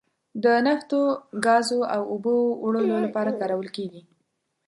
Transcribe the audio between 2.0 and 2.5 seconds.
اوبو